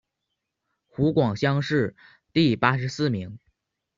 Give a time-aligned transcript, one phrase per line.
[0.87, 1.95] 湖广乡试
[2.33, 3.37] 第八十四名。